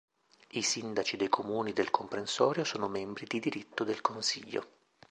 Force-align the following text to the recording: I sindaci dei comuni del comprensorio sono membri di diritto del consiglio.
I 0.53 0.63
sindaci 0.63 1.15
dei 1.15 1.29
comuni 1.29 1.73
del 1.73 1.91
comprensorio 1.91 2.63
sono 2.63 2.87
membri 2.87 3.27
di 3.27 3.39
diritto 3.39 3.83
del 3.83 4.01
consiglio. 4.01 4.67